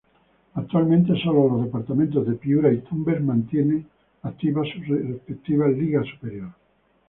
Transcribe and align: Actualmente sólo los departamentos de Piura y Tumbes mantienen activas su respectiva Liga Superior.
Actualmente 0.55 1.13
sólo 1.23 1.47
los 1.47 1.65
departamentos 1.65 2.25
de 2.25 2.33
Piura 2.33 2.73
y 2.73 2.79
Tumbes 2.79 3.21
mantienen 3.21 3.85
activas 4.23 4.65
su 4.73 4.81
respectiva 4.91 5.67
Liga 5.67 6.01
Superior. 6.03 6.49